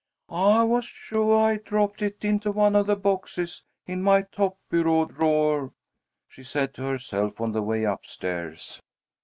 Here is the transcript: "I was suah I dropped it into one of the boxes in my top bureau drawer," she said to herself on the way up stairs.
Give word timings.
"I 0.31 0.63
was 0.63 0.89
suah 0.89 1.37
I 1.43 1.57
dropped 1.57 2.01
it 2.01 2.25
into 2.25 2.51
one 2.51 2.75
of 2.75 2.87
the 2.87 2.95
boxes 2.95 3.61
in 3.85 4.01
my 4.01 4.23
top 4.23 4.57
bureau 4.67 5.05
drawer," 5.05 5.73
she 6.27 6.41
said 6.41 6.73
to 6.73 6.81
herself 6.81 7.39
on 7.39 7.51
the 7.51 7.61
way 7.61 7.85
up 7.85 8.07
stairs. 8.07 8.81